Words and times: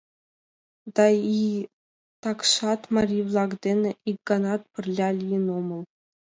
Да 0.95 1.05
и 1.37 1.39
такшат 2.21 2.81
марий-влак 2.95 3.51
дене 3.65 3.91
ик 4.09 4.17
ганат 4.29 4.61
пырля 4.71 5.09
лийын 5.19 5.45
омыл. 5.59 5.81